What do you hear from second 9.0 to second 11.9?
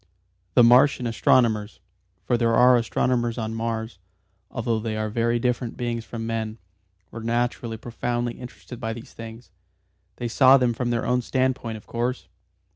things. They saw them from their own standpoint of